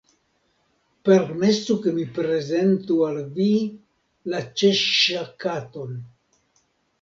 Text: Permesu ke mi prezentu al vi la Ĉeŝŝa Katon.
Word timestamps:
Permesu 1.09 1.75
ke 1.83 1.93
mi 1.97 2.05
prezentu 2.15 2.97
al 3.09 3.19
vi 3.35 3.51
la 4.35 4.41
Ĉeŝŝa 4.63 5.23
Katon. 5.45 5.95